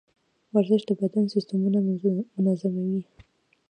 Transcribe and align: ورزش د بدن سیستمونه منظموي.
ورزش 0.53 0.81
د 0.87 0.91
بدن 1.01 1.25
سیستمونه 1.33 1.79
منظموي. 2.43 3.01